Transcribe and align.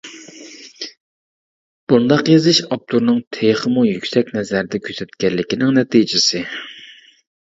بۇنداق 1.91 2.23
يېزىش 2.31 2.61
ئاپتورنىڭ 2.67 3.19
تېخىمۇ 3.37 3.83
يۈكسەك 3.89 4.33
نەزەردە 4.39 4.81
كۆزەتكەنلىكىنىڭ 4.87 5.77
نەتىجىسى. 5.79 6.45